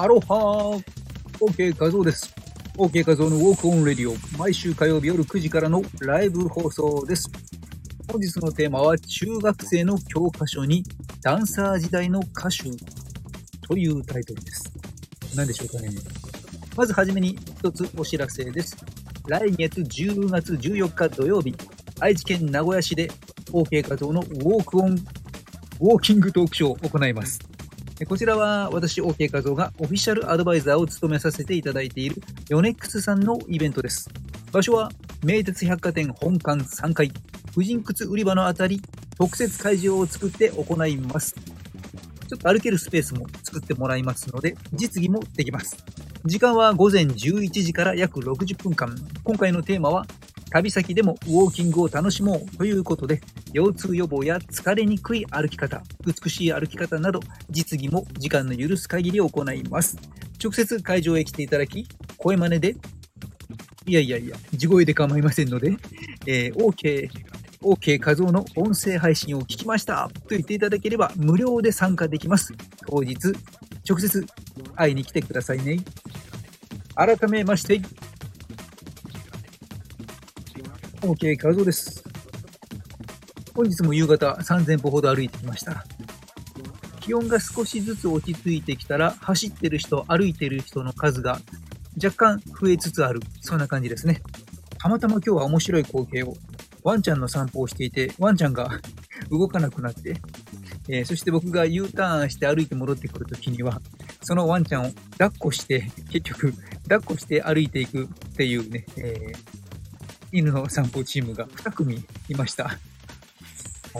[0.00, 0.84] アロハー
[1.40, 2.32] !OK 画像です。
[2.76, 7.28] OK 画像のウォークオンレディオ、毎週火曜日夜9時からのライブ放送です。
[8.06, 10.84] 本日のテーマは、中学生の教科書に
[11.20, 12.70] ダンサー時代の歌手
[13.66, 14.72] というタイトルです。
[15.34, 15.90] 何でしょうかね。
[16.76, 18.76] まずはじめに一つお知らせです。
[19.26, 21.56] 来月10月14日土曜日、
[21.98, 23.10] 愛知県名古屋市で
[23.50, 27.47] OK 画像のウォークオン、ウォーキングトークショーを行います。
[28.06, 34.08] こちらは私 OK 画像がオフィシャルアドバイザーを務めさせていただいているヨネックスさんのイベントです。
[34.52, 34.92] 場所は
[35.24, 37.10] 名鉄百貨店本館3階、
[37.52, 38.80] 婦人靴売り場のあたり、
[39.18, 41.34] 特設会場を作って行います。
[42.28, 45.76] ちょっと歩けるスペースも作ってもらいますので、実技もできます。
[46.24, 48.94] 時間は午前11時から約60分間。
[49.24, 50.06] 今回のテーマは、
[50.50, 53.20] 旅先でもウォーキングを楽しもうということで、
[53.52, 59.98] 腰痛予防や疲れにくい歩き方、美しい歩き方など、実技も時間の許す限り行います。
[60.42, 61.86] 直接会場へ来ていただき、
[62.16, 62.76] 声真似で、
[63.86, 65.76] いやいやいや、地声で構いませんので、
[66.26, 67.10] えー OK、
[67.60, 72.54] OK 画像の音声配信を聞きましたと言っていただければ無料で参加できます。
[72.86, 73.16] 当日、
[73.88, 74.24] 直接
[74.76, 75.78] 会いに来てくださいね。
[76.94, 77.80] 改めまして、
[81.00, 82.02] OK 画像です。
[83.54, 85.84] 本日も夕方3000歩ほど歩いてきました。
[87.00, 91.38] 気温が少しずつ落ち着いてきたら、走ってる人、歩いてる人の数が
[92.02, 93.20] 若干増えつつある。
[93.40, 94.20] そんな感じですね。
[94.78, 96.34] たまたま今日は面白い光景を、
[96.82, 98.68] ワンちゃんの散歩をしていて、ワンちゃんが
[99.30, 100.20] 動かなくなって、
[100.88, 103.80] えーそして僕が U ターンして歩いて戻ってくるときには、
[104.22, 106.52] そのワンちゃんを抱っこして、結局、
[106.88, 109.47] 抱っこして歩いていくっていうね、えー
[110.32, 112.64] 犬の散歩チームが2組いました。
[112.64, 112.70] は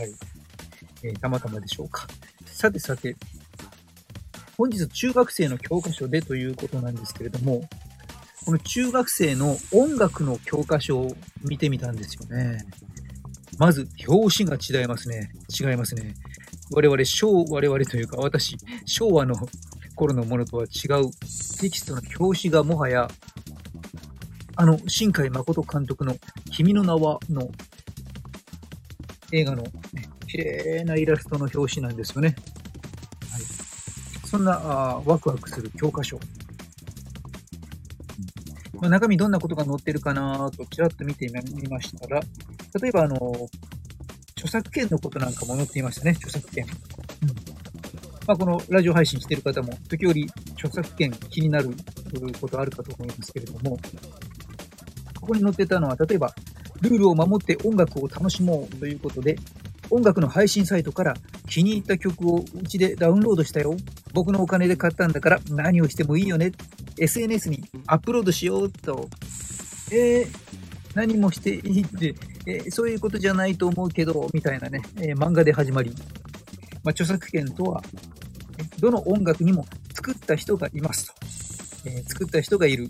[0.02, 0.14] い。
[1.02, 2.06] えーたまたまでしょうか。
[2.46, 3.16] さてさて、
[4.56, 7.62] 本日中学生の教科書でということなんですけれども、
[8.44, 12.64] この中学生の音楽の教科書を見てみたんですよね。
[13.58, 15.30] まず、表紙が違いますね。
[15.48, 16.14] 違いますね。
[16.70, 19.34] 我々、昭、我々というか、私、昭和の
[19.94, 21.10] 頃のものとは違う
[21.60, 23.10] テキストの表紙がもはや、
[24.60, 26.16] あの、新海誠監督の
[26.50, 27.48] 君の名はの
[29.30, 29.70] 映画の、ね、
[30.26, 32.34] 綺麗なイラストの表紙なんですよね。
[33.30, 33.42] はい。
[34.26, 36.18] そんな、あーワクワクする教科書。
[38.80, 42.20] まあ、中身どんなことが載ってるかなとちらっと見てみましたら、
[42.82, 43.16] 例えばあの、
[44.32, 46.64] 著作権のことなんかも載っていましたね、著作権。
[46.64, 47.28] うん
[48.26, 51.70] まあ、このラジオ配信している方も、時折著作権気になる
[52.40, 53.78] ことあるかと思いますけれども、
[55.28, 56.34] ここに載ってたのは、例えば、
[56.80, 59.36] ルールを守って音楽を楽しもうということで、
[59.90, 61.14] 音楽の配信サイトから
[61.46, 63.76] 気に入った曲をうちでダウンロードしたよ。
[64.14, 66.52] 僕のお金で買ったんだから何をしてもいいよね。
[66.98, 69.10] SNS にアップロードしようと。
[69.92, 70.28] えー、
[70.94, 72.14] 何もしていいって、
[72.46, 75.90] えーそういうことじゃないと思うけど、みたいなね、えー漫画で始まり。
[75.90, 75.96] ま
[76.86, 77.82] あ、著作権とは、
[78.80, 81.12] どの音楽にも作った人がいますと。
[81.84, 82.88] え作った人がいる。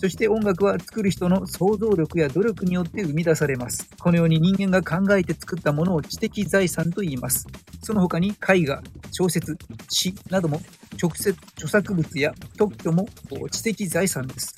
[0.00, 3.90] そして音楽は作る人の想像力や努力によって生み出されます。
[3.98, 7.46] このように人間が考えて作ったものを知的財産と言います。
[7.82, 10.60] その他に絵画、小説、詩なども
[11.02, 13.08] 直接著作物や特許も
[13.50, 14.54] 知的財産です。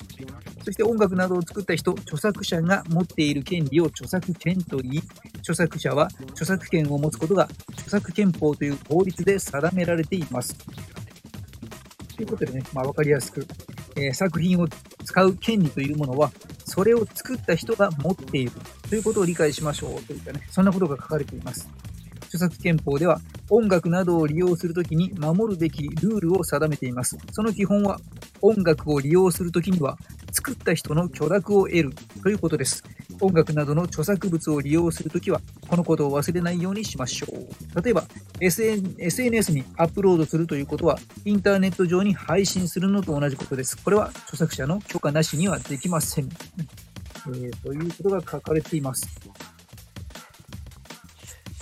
[0.63, 5.03] そして音楽などを作った人、著作者が持っている権利を著作権と言い、
[5.39, 10.55] 著作者は著作権を持つことが著作権法という法律で定められています。
[12.15, 13.47] ということでね、まあ、わかりやすく、
[14.07, 14.67] え作品を
[15.03, 16.31] 使う権利というものは、
[16.65, 18.51] それを作った人が持っている
[18.89, 21.67] ということを理解しましょうといったね、そんなことが書かれています。
[22.33, 23.19] 著作権法では、
[23.49, 27.17] 音楽などを利用するときに守るべきルールを定めています。
[27.33, 27.99] その基本は、
[28.41, 29.97] 音楽を利用するときには、
[30.31, 32.83] 作った人の許諾を得るということです。
[33.19, 37.81] 音楽などの著作物を利用するときは、このことを忘れないようにしましょう。
[37.81, 38.05] 例えば、
[38.41, 43.77] SN SNS にアップロードするということは、インターネット上に配信するのと同じことです。
[43.77, 46.25] これは著作者の許可なしにはできません。
[46.25, 49.07] えーということが書かれています。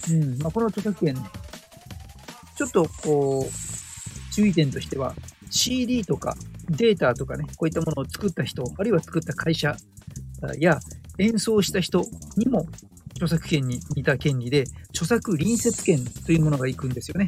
[0.10, 1.16] うん、まあ、この著作権、
[2.56, 5.14] ちょっとこう、注意点としては、
[5.50, 6.38] CD とか
[6.70, 9.76] データとかね、こういったものを作った人、あるいは作った会社
[10.58, 10.80] や
[11.18, 12.06] 演奏した人
[12.38, 12.66] にも
[13.20, 17.28] 著作権に似た権利で、著作隣接権というものがいくんですよね。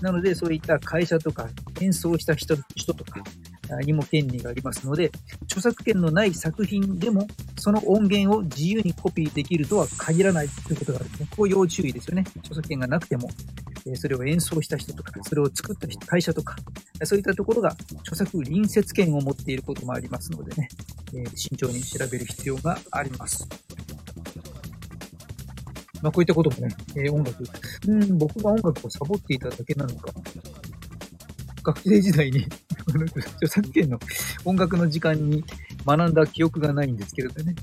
[0.00, 1.48] なので、そういった会社とか
[1.80, 3.20] 演奏した人人とか
[3.80, 5.10] にも権利がありますので、
[5.44, 7.26] 著作権のない作品でも、
[7.58, 11.26] その音源を自由にコピーできるとは限らないということがあるんですね。
[11.30, 12.24] ここ要注意ですよね。
[12.38, 13.28] 著作権がなくても。
[13.96, 16.54] それを演奏した人とか、それを作った会社とか、
[17.02, 20.68] そういったところが著作隣接権を持っていることもありますのでね、
[21.34, 23.48] 慎重に調べる必要があります。
[26.02, 27.44] まあ、こういったこともね、え音楽、
[27.86, 30.12] うん、僕が音楽をサボっていただけなのか、
[31.62, 32.46] 学生時代に
[33.36, 33.98] 著作権の
[34.44, 35.44] 音楽の時間に
[35.86, 37.54] 学んだ記憶がないんですけれどね。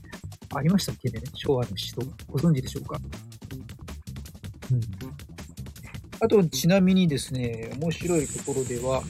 [0.56, 2.02] ありましたっけね昭和の人。
[2.28, 3.00] ご存知でしょうか
[4.72, 4.82] うん。
[6.22, 9.04] あと、ちなみにですね、面白いところでは、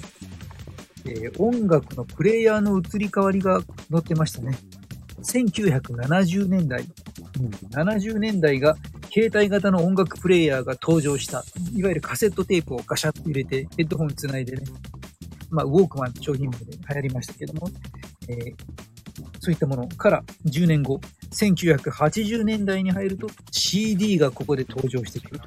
[1.06, 3.62] えー、音楽のプレイヤーの移り変わりが
[3.92, 4.58] 載ってましたね。
[5.24, 6.84] 1970年代、
[7.40, 8.76] うん、70年代が
[9.12, 11.44] 携帯型の音楽プレイヤーが登場した。
[11.74, 14.64] いわゆるカセットテープをガシャッと入れてヘッドホンつないでね。
[15.50, 17.70] まあ、ウォークマン商品名で流行りましたけども、
[18.28, 18.54] えー、
[19.40, 21.02] そういったものから10年後、
[21.32, 25.42] 1980年代に入ると CD がここで登場してくる。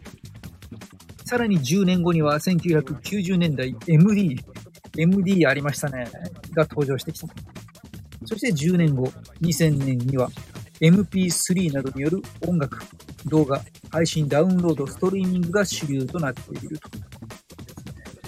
[1.24, 4.38] さらに10年後には1990年代 MD、
[4.98, 6.06] MD ありましたね、
[6.52, 7.28] が登場してきた。
[8.24, 9.06] そして10年後、
[9.40, 10.30] 2000年には
[10.80, 12.78] MP3 などによる音楽、
[13.26, 16.88] 動画、配信、ダウンロード、ストリーミングが主流となっていると。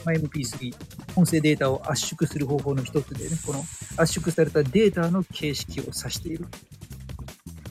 [0.05, 0.75] まあ、MP3、
[1.17, 3.61] 音声データを圧縮する方法の一つでね、この
[3.96, 6.46] 圧縮されたデータの形式を指している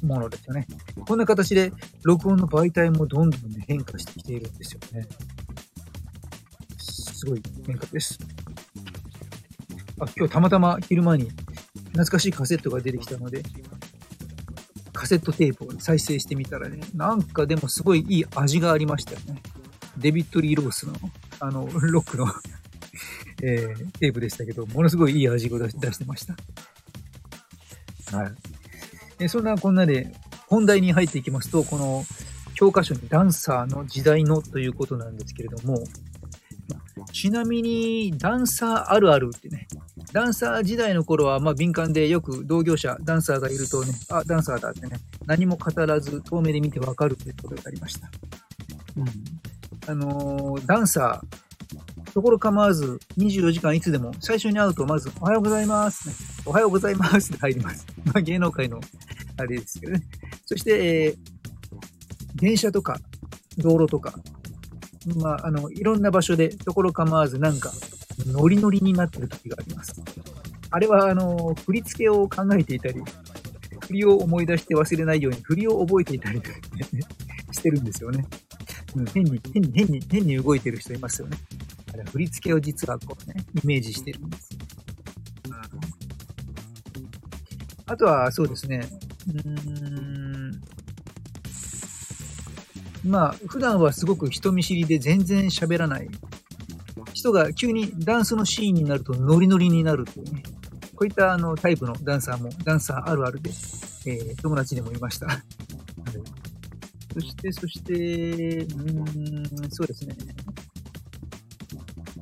[0.03, 0.67] ものですよね。
[1.07, 1.71] こんな形で
[2.03, 5.07] 録音の媒体もどんどん、ね、変化してきているんですよね。
[6.77, 8.17] すごい変化です。
[9.99, 11.31] あ、今日たまたま昼間に
[11.87, 13.43] 懐かしいカセットが出てきたので、
[15.03, 19.41] カセットテープを再生してみたらね、なんかでもすごいいい味がありましたよね。
[19.97, 20.93] デビッド・リー・ロースの、
[21.41, 22.25] あの、ロックの
[23.43, 26.37] えー、テープでしたけど、ものすごいいい味を出してました。
[28.17, 28.31] はい。
[29.19, 30.15] えそんなこんなで、
[30.47, 32.05] 本題に入っていきますと、この
[32.55, 35.83] 教科書にダンサーの時代のということなんですけれども、
[37.11, 39.62] ちなみにダンサーあるあるってね、
[40.13, 48.11] ダンサー時代の頃はまあ敏感でよく同業者、ダンサーがいるとね、あ、ダンサーだってね、何も語らず遠目で見てわかるということがありました。
[48.95, 49.05] うん。
[49.87, 56.15] あのー、ダンサー、ところ構わず、24時間いつでも、最初に会うと、まず、おはようございます、ね。
[56.45, 57.87] おはようございますって入ります。
[58.05, 58.79] まあ、芸能界の、
[59.37, 60.03] あれですけどね。
[60.45, 62.99] そして、えー、電車とか、
[63.57, 64.13] 道路とか、
[65.15, 67.71] まあ、あの、いろんな場所で、ところ構わず、なんか、
[68.27, 70.01] ノリノリになってる時があります。
[70.69, 73.01] あれは、あの、振り付けを考えていたり、
[73.87, 76.41] 振りを思い出して忘れないように、振りを覚えていたり
[77.51, 78.25] してるんですよね。
[78.95, 81.37] うん、変に、変に、変に、変に動いてる人いますよね。
[81.93, 84.49] あれ振り付けを実はこうね、イメージしてるんです。
[87.85, 88.81] あとは、そうですね。
[89.45, 90.61] うん。
[93.05, 96.09] まあ、普段はすごく人見知りで全然喋らない
[97.23, 100.43] 人が急にダンスのシーンになるとノリノリになるというね。
[100.93, 103.49] こういったあのタイプのダンサーも、ダンサーあるあるで、
[104.05, 105.27] えー、友達でもいました。
[107.13, 110.15] そして、そして、うーん、そうですね。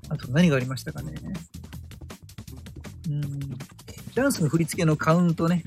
[0.09, 1.13] あと何がありましたかね。
[3.09, 3.21] うん。
[4.13, 5.63] ダンスの振り付けのカウントね。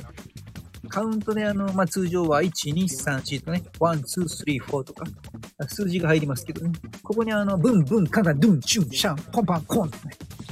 [0.88, 5.04] カウントであの、まあ、通常は1、2、3、4とね、1、2、3、4とか、
[5.68, 6.72] 数字が入りますけどね。
[7.02, 9.94] ここにあの、ブンブン、カンカン、ドゥン、チュン、シャン、ポンパン、コン、ね、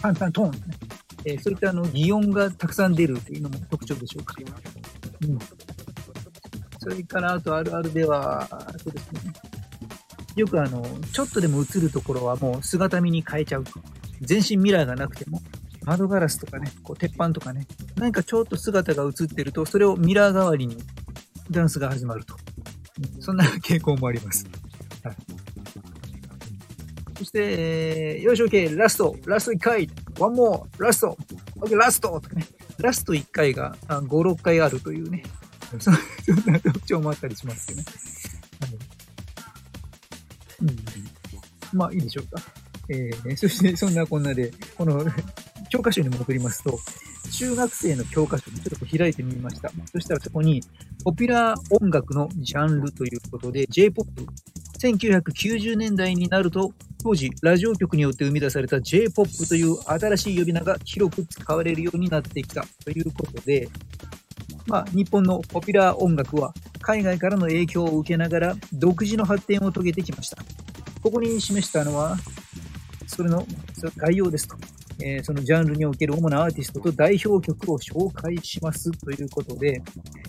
[0.00, 0.58] パンタン、トン、ね。
[1.24, 4.34] えー、そういったあの、擬音がたくさん出るというのも特徴でしょうか。
[5.22, 5.38] うん。
[6.78, 8.48] それからあとあるあるでは、
[8.82, 9.32] そうですね。
[10.36, 13.64] よくあの、ちょっとでも映るところはもう姿見に変えちゃう。
[14.20, 15.40] 全身ミラーがなくても、
[15.84, 20.76] 窓ガラスとかね、こう鉄板とかね、何かちょっと姿が映ってると、それをミラー代わりに
[21.50, 22.36] ダンスが始まると。
[23.20, 24.46] そんな傾向もあります。
[27.22, 29.88] そして、えー、よし、OK、ラスト、ラスト1回、
[30.18, 31.16] ワンモー、ラスト、
[31.60, 32.44] OK、ラストとかね、
[32.78, 35.22] ラスト1回が5、6回あるというね、
[35.78, 35.94] そん
[36.52, 37.86] な特徴もあったりしますけどね。
[40.62, 42.42] うん、まあいいでしょうか。
[42.88, 45.06] えー、そしてそんなこんなで、この
[45.68, 46.76] 教科書に戻りますと、
[47.30, 49.70] 中学生の教科書にちょっと開いてみました。
[49.92, 50.60] そしたらそこに、
[51.04, 54.26] ポピュラー音楽のジャンルということで、J-POP。
[54.82, 56.72] 1990年代になると、
[57.04, 63.68] 当時、ラジオ局によって生み出された J-POP という新しい呼び名が広く使われるようになってきたということで、
[64.66, 70.38] まあ、日本のポピュラー音楽は海外からの影響を受けながら独自の発展を遂げてきました。
[71.00, 72.16] ここに示したのは、
[73.06, 73.46] それの
[73.96, 74.56] 概要ですと。
[75.04, 79.82] えー、そのジャンルにおける主なアーティストと代表曲を紹介しますということで、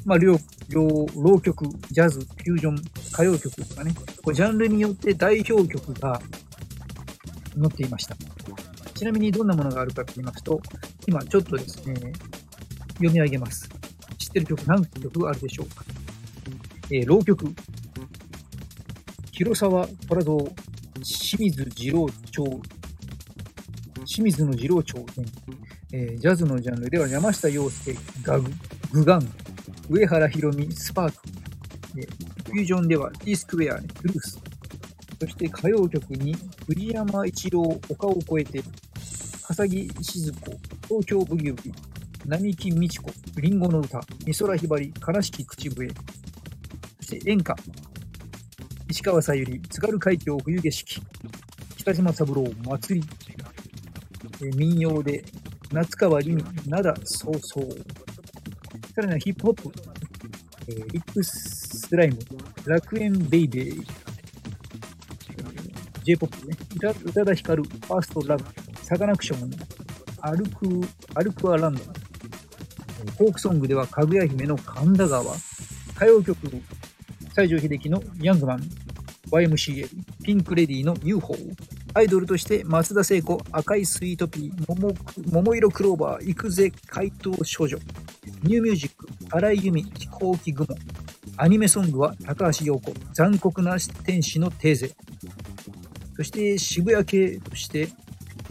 [0.04, 0.38] まあ、両、
[0.70, 2.76] 両、浪曲、ジャズ、フュージョン、
[3.14, 6.20] 歌謡曲とかね、こジャンルによって代表曲が
[7.56, 8.16] 載っていました。
[8.96, 10.60] ちなみにどんなものがあるかと言いますと、
[11.08, 11.94] 今ちょっとですね、
[12.94, 13.70] 読み上げます。
[14.18, 15.84] 知ってる曲何曲あるでしょうか？
[16.90, 17.54] えー、浪曲。
[19.32, 20.38] 広沢虎蔵、
[21.02, 22.62] 清水二郎町、
[24.06, 25.26] 清水の二郎町編、
[25.94, 28.50] えー、ジャズのジャンルでは山下洋介、ガグ、
[28.92, 29.28] グガン、
[29.90, 31.18] 上原ひろみ、スパーク、
[31.98, 34.40] えー、フュージョンでは T スクエア、ブルース、
[35.20, 36.36] そして歌謡曲に
[36.68, 38.64] 栗山一郎、丘を越えて、
[39.44, 40.38] 笠木静子、
[40.88, 41.72] 東京ブギウギ、
[42.26, 45.88] 並木美智子、リンゴの歌、美空ひばり、悲しき口笛、
[46.98, 47.56] そして演歌、
[48.90, 51.02] 石川さゆり、津軽海峡冬景色、
[51.78, 53.08] 北島三郎、祭り、
[54.42, 55.24] え民謡で
[55.72, 57.68] 夏川りみ、灘そうそう。
[58.94, 59.72] さらにはヒップホップ、
[60.68, 62.18] えー、リップスライム、
[62.66, 63.86] 楽園ベイベー、
[66.04, 66.58] J-POP ね、
[67.06, 68.44] 宇多田ヒカル、ファーストラブ、
[68.82, 69.50] サカナクション、
[70.22, 75.24] 歩く、歩くアランド、フォークソングでは、かぐや姫の神田川、
[75.96, 76.38] 歌謡曲、
[77.36, 78.64] 西城秀樹のヤングマン、
[79.32, 79.88] YMCA、
[80.24, 81.36] ピンクレディの UFO、
[81.96, 84.94] アイドルとして松田聖子、赤いスイートピー、も
[85.32, 87.78] もいろクローバー、行くぜ怪盗少女、
[88.42, 90.68] ニューミュージック、荒井由実、ひこうき雲、
[91.38, 94.92] アニメソングは高橋洋子、残酷な天使のテーゼ、
[96.16, 97.90] そして渋谷系として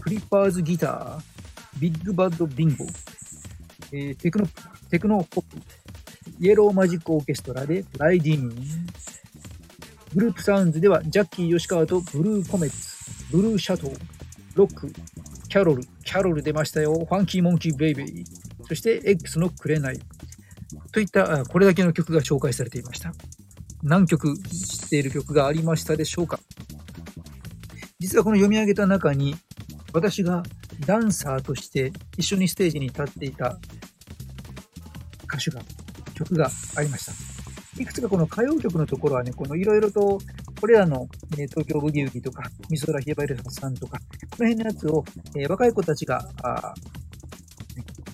[0.01, 1.21] クリッパーズギター、
[1.81, 2.87] ビッグバッドビンゴ、
[3.91, 4.47] えー、テクノ、
[4.89, 5.57] テクノポップ、
[6.39, 8.49] イエローマジックオーケストラでライディン。
[8.49, 8.55] グ、
[10.15, 12.92] グループサウンズではジャッキー吉川とブルーコメッツ、
[13.33, 13.99] ブルーシャトー、
[14.55, 14.93] ロック、
[15.49, 18.25] キャロル、キャロル出ましたよ、ファンキーモンキーベイベー、
[18.69, 20.01] そして X のくれない。
[20.93, 23.15] といったこれだけの曲が紹介されていました。
[23.83, 26.39] 何曲知っている曲がありましたでしょうか
[27.99, 29.35] 実はこの読み上げた中に
[29.93, 30.43] 私が
[30.87, 33.59] ダンサーとして一緒にステージに立っていた
[35.25, 35.63] 歌手が、
[36.15, 37.13] 曲がありました。
[37.81, 40.21] いくつかこの歌謡曲のところはね、このいろいろと
[40.63, 45.05] これらの、え、東京ブギウギとか、美空ひばりさんとか、この辺のやつを、
[45.37, 46.73] え、若い子たちが、あ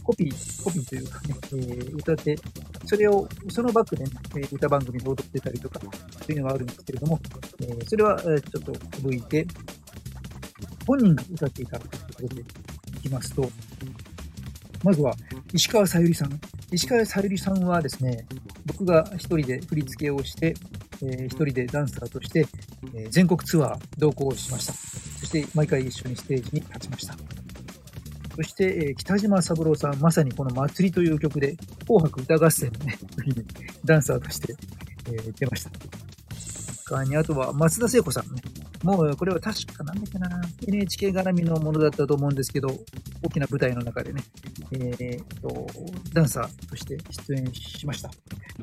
[0.02, 2.38] コピー、コピーというかね、えー、歌って、
[2.86, 4.10] それを、そのバックでね、
[4.50, 5.88] 歌番組で踊ってたりとか、そ
[6.26, 7.20] ういうのがあるんですけれども、
[7.60, 9.46] えー、それは、え、ちょっと省いて、
[10.86, 12.44] 本人が歌っていたということでい
[13.02, 13.46] きますと、
[14.82, 15.12] まずは、
[15.52, 16.40] 石川さゆりさん。
[16.72, 18.26] 石川さゆりさんはですね、
[18.64, 20.54] 僕が一人で振り付けをして、
[21.02, 22.46] えー、一人でダンサーとして、
[22.94, 24.72] えー、全国ツアー同行しました。
[24.72, 27.16] そして毎回一緒にステージに立ちました。
[28.38, 33.44] そして、えー、北島三郎さん、まさにこの祭りという曲で、紅白歌合戦のね、 時に
[33.84, 34.54] ダンサーとして、
[35.06, 35.70] えー、出ました。
[36.88, 38.40] 他に、あとは松田聖子さんね。
[38.84, 40.28] もうこれは確かなんだっけな、
[40.68, 42.68] NHK 絡みのものだったと思うんですけど、
[43.22, 44.22] 大きな舞台の中でね、
[44.70, 45.66] えー、と、
[46.12, 48.10] ダンサーとして出演しました。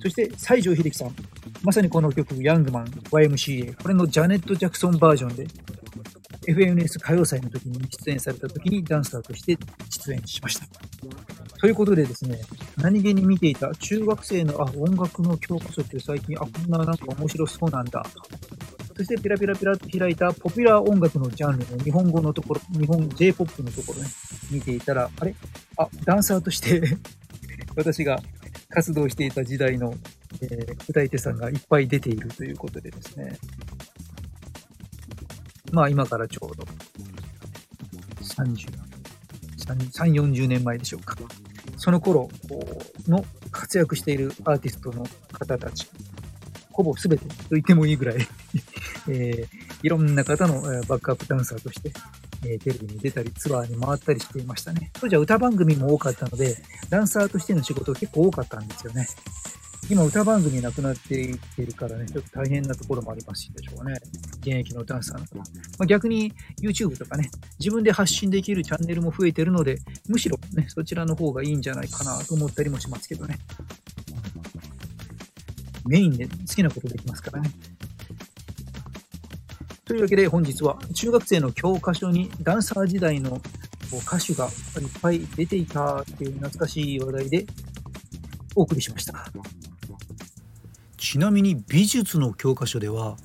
[0.01, 1.15] そして、西城秀樹さん。
[1.63, 3.75] まさにこの曲、ヤングマン YMCA。
[3.81, 5.47] これのジャネット・ジャクソンバージョンで、
[6.47, 9.57] FNS 歌謡祭の時に出演された時にダンサーとして
[9.89, 10.67] 出演しました。
[11.59, 12.39] ということでですね、
[12.77, 18.05] 何気に見ていた中学生のあ音楽の教科書って最近、あ、こんななんか面白そうなんだ。
[18.95, 24.07] そしてピラピラピラと開いたポピュラー音楽のジャンルの日本語のところ、日本 J-POP のところね、
[24.51, 25.35] 見ていたら、あれ？
[25.77, 26.81] あ、ダンサーとして
[27.75, 28.21] 私が
[28.69, 29.93] 活動していた時代の、
[30.41, 33.37] えー、歌い手さんがいっぱい出ているということでですね。
[35.71, 36.63] まあ今からちょうど
[38.21, 38.67] 30、
[39.91, 41.15] 3、40年前でしょうか。
[41.77, 42.29] その頃
[43.07, 45.87] の活躍しているアーティストの方たち、
[46.71, 48.17] ほぼ全てと言ってもいいぐらい
[49.07, 49.47] えー、
[49.83, 51.91] いろんな方のバックアップダンサーとして
[52.47, 54.91] えテレビに出たりツアーに回ったりしていましたね。
[54.93, 56.57] 当時は歌番組も多かったので、
[56.89, 59.07] ダンサーとしての仕事結構多かったんですよね。
[59.87, 63.93] 今歌番組なくなっていってるからね、ちょっと大変なところもありますでしょうね。
[64.39, 65.37] 現役のダンサーの方。
[65.37, 65.43] ま
[65.81, 73.37] あ、逆に YouTube とかね、自分で発信できるチャンネルも増えてるので、むしろね、そちらの方がいいんじゃないかなと思ったりもしますけどね。
[75.85, 77.51] メインで好きなことできますからね。
[79.85, 83.39] というわけで本日は中学生の教科書にダンサー時代の
[83.93, 84.51] 歌手がいっ
[84.99, 87.45] ぱい出ていたっていう懐かしい話題で
[88.55, 89.31] お送りしました。
[90.97, 93.15] ちなみに美術の教科書では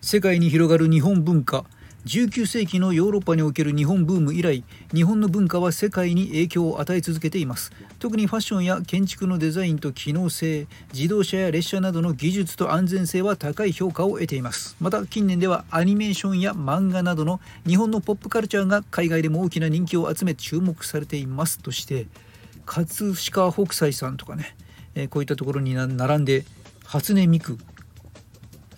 [0.00, 1.66] 世界に広がる日本文化
[2.06, 4.62] 19世紀のヨーロッパにおける日本ブーム以来
[4.94, 7.72] 日本の文化は世界に影響を与え続けています。
[7.98, 14.76] 特にファッションや建築のデザインと機能性自動車や列車などの技術と安全性は高い評価を得ています。
[14.80, 22.06] また近年ではアニメーションや漫画などの日本のポップカルチャーが海外でも大きな人気を集め注目されていますとして
[22.66, 24.54] 葛飾北斎さんとかね、
[24.94, 26.44] え、こういったところに並んで
[26.84, 27.58] 初音ミク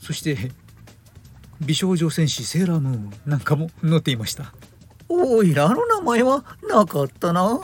[0.01, 0.51] そして
[1.61, 4.53] 美少女戦士セーラームーンなんかも載っていました。
[5.09, 7.59] おいらの名前はなかったな。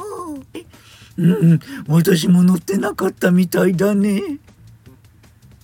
[1.16, 4.38] うん私も載ってなかったみたいだね。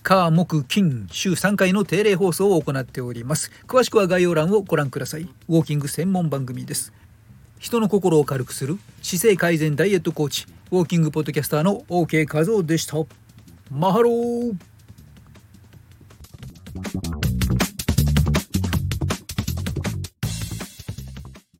[0.03, 3.51] 火木金週3回の定例放送を行っております。
[3.67, 5.23] 詳しくは概要欄をご覧ください。
[5.49, 6.93] ウォーキング専門番組です。
[7.59, 10.45] 人の心を軽くする姿勢改善ダイエットコーチ。
[10.71, 12.97] ウォーキングポッドキャスターの OK 画像でした。
[13.69, 14.55] マハロー